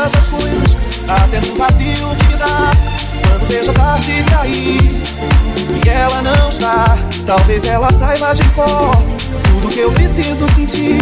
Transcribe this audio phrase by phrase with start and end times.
[0.00, 0.76] todas as coisas
[1.06, 2.70] tá Até no vazio que me dá.
[3.28, 5.02] Quando vejo a tarde cair
[5.84, 8.96] E ela não está Talvez ela saiba de cor.
[9.50, 10.98] Tudo que eu preciso sentir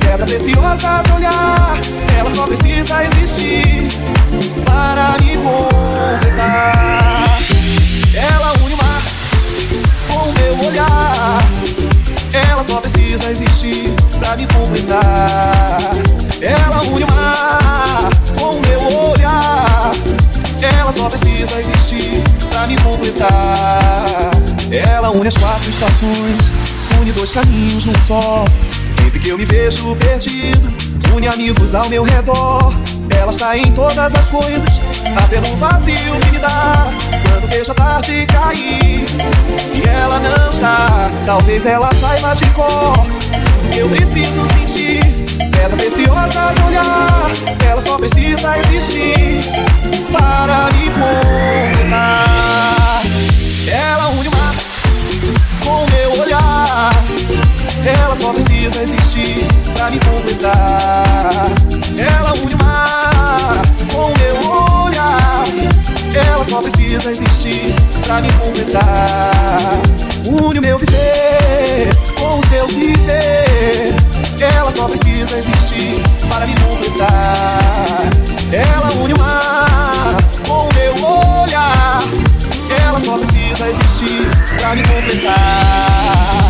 [0.00, 1.78] Pedra preciosa de olhar.
[2.18, 3.86] Ela só precisa existir
[4.64, 7.38] Para me completar.
[8.14, 9.02] Ela une o mar
[10.12, 11.40] Com o meu olhar.
[12.50, 16.29] Ela só precisa existir Pra me completar.
[16.42, 18.08] Ela une o mar
[18.38, 19.90] com o meu olhar.
[20.78, 24.04] Ela só precisa existir pra me completar.
[24.70, 26.36] Ela une as quatro estações,
[27.00, 28.44] une dois caminhos num só.
[28.90, 30.72] Sempre que eu me vejo perdido,
[31.14, 32.72] une amigos ao meu redor.
[33.10, 36.88] Ela está em todas as coisas, tá até no vazio que me dá.
[37.28, 39.04] Quando vejo a tarde cair
[39.74, 42.94] e ela não está, talvez ela saiba de cor
[43.60, 45.09] tudo que eu preciso sentir.
[45.60, 47.30] Pedra preciosa de olhar,
[47.68, 49.44] ela só precisa existir
[50.10, 53.02] para me completar.
[53.68, 54.54] Ela une o mar
[55.62, 56.94] com meu olhar.
[57.84, 61.52] Ela só precisa existir pra me completar.
[61.98, 63.60] Ela une o mar
[63.92, 64.36] com meu
[64.84, 65.44] olhar.
[66.14, 67.74] Ela só precisa existir
[68.06, 69.78] pra me completar.
[70.24, 73.94] Une o meu viver com o seu viver.
[74.42, 78.10] Ela só precisa existir para me completar.
[78.50, 80.16] Ela une o mar
[80.48, 81.98] com o meu olhar.
[82.86, 86.49] Ela só precisa existir pra me completar.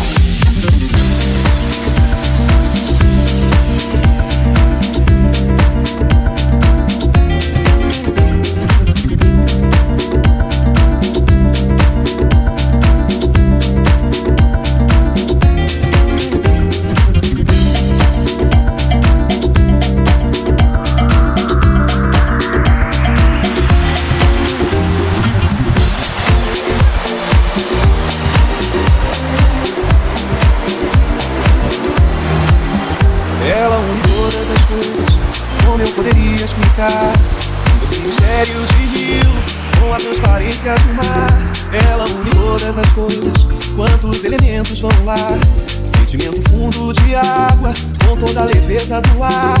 [46.91, 47.71] De água,
[48.05, 49.57] com toda a leveza do ar.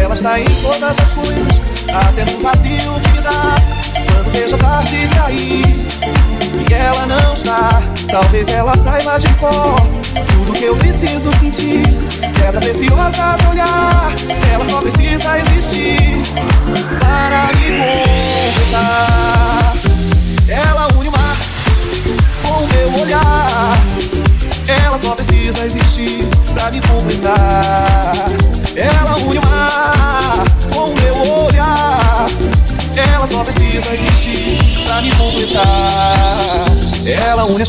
[0.00, 1.60] Ela está em todas as coisas,
[1.92, 3.56] até no vazio que me dá.
[4.12, 5.86] Quando vejo a tarde cair,
[6.70, 7.82] e ela não está.
[8.08, 9.76] Talvez ela saiba de cor
[10.48, 11.82] tudo que eu preciso sentir.
[12.40, 14.14] Pedra preciosa de olhar,
[14.52, 16.22] ela só precisa existir
[17.00, 17.72] para me
[18.54, 19.74] completar.
[20.48, 21.36] Ela une o mar
[22.46, 23.76] com meu olhar.
[24.84, 25.87] Ela só precisa existir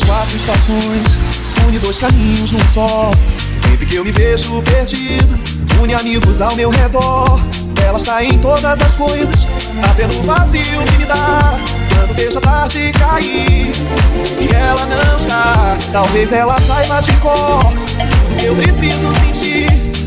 [0.00, 1.02] une as quatro estações,
[1.68, 3.10] une dois caminhos num só.
[3.56, 5.38] Sempre que eu me vejo perdido,
[5.82, 7.40] une amigos ao meu redor.
[7.84, 9.46] Ela está em todas as coisas,
[9.90, 11.58] até no vazio que me dá.
[11.94, 13.70] Quando vejo a tarde cair,
[14.40, 15.76] e ela não está.
[15.92, 17.72] Talvez ela saiba de cor
[18.30, 19.66] tudo que eu preciso sentir.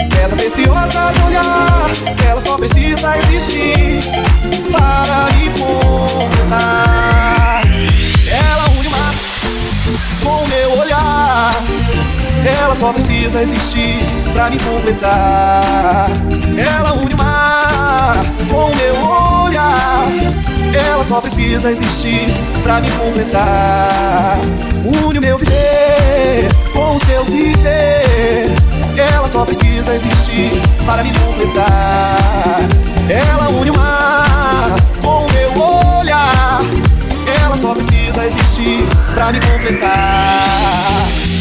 [0.10, 1.92] Pedra preciosa de olhar,
[2.28, 4.00] ela só precisa existir
[4.72, 7.23] para me completar.
[10.24, 11.54] Com meu olhar.
[12.46, 14.00] Ela só precisa existir
[14.34, 16.10] pra me completar.
[16.58, 20.06] Ela une o mar com meu olhar.
[20.74, 24.40] Ela só precisa existir pra me completar.
[24.86, 28.52] Une o meu viver com o seu viver.
[28.98, 30.52] Ela só precisa existir
[30.86, 32.60] para me completar.
[33.10, 36.60] Ela une o mar com meu olhar.
[37.44, 37.74] Ela só
[38.14, 41.33] precisa existir pra me completar.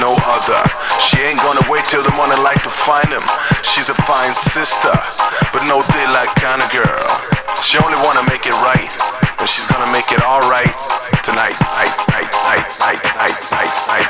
[0.00, 0.60] No other.
[0.98, 3.22] She ain't gonna wait till the morning light to find him.
[3.62, 4.92] She's a fine sister,
[5.52, 7.08] but no daylight kind of girl.
[7.62, 8.90] She only wanna make it right,
[9.38, 10.72] and she's gonna make it alright
[11.22, 11.54] tonight.
[11.60, 14.09] Night, night, night, night, night, night,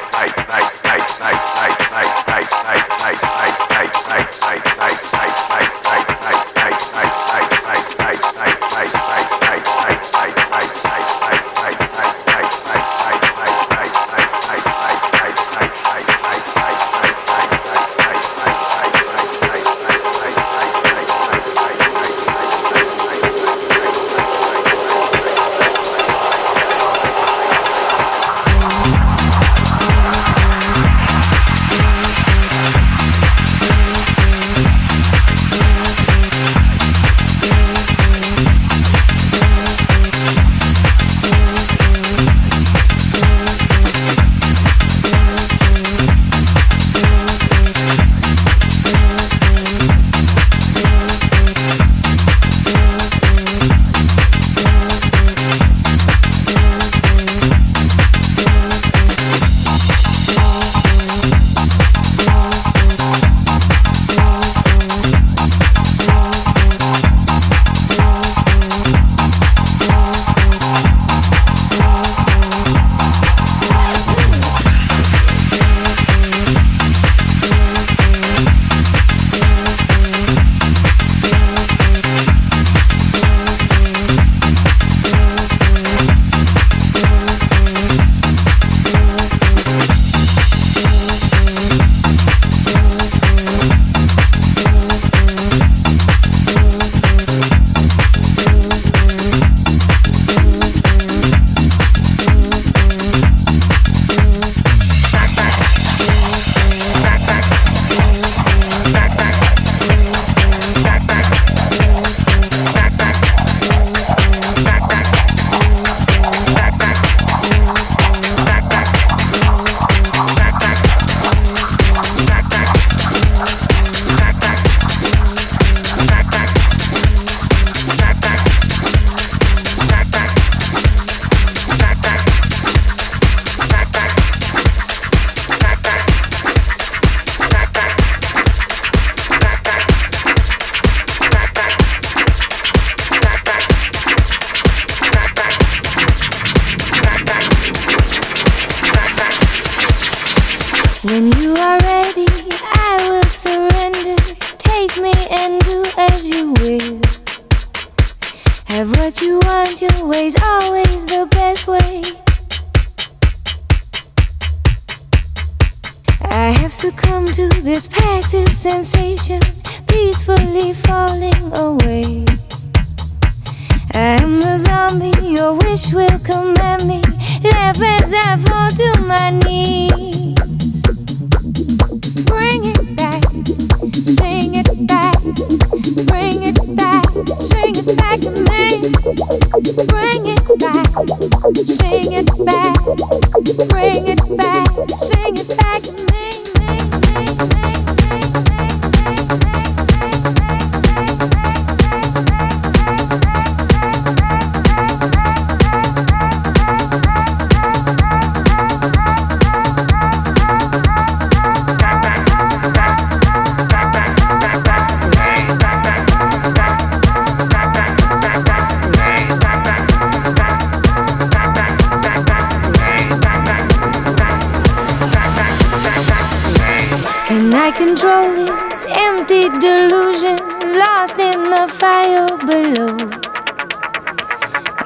[228.00, 230.38] control is empty delusion
[230.80, 232.96] lost in the fire below.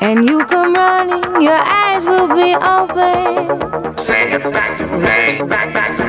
[0.00, 3.96] And you come running, your eyes will be open.
[3.96, 6.03] Sing it back to me, back, back to